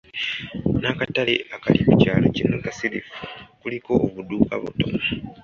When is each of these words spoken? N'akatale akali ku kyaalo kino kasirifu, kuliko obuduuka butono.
N'akatale 0.81 1.33
akali 1.55 1.79
ku 1.85 1.91
kyaalo 2.01 2.27
kino 2.35 2.55
kasirifu, 2.63 3.17
kuliko 3.61 3.91
obuduuka 4.05 4.53
butono. 4.63 4.99